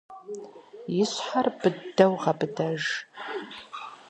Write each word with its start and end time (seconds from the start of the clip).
И 1.01 1.03
щхьэр 1.11 1.47
быдэу 1.59 2.13
гъэбыдэж. 2.21 2.83